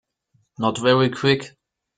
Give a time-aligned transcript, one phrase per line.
[0.57, 1.55] Not very Quick.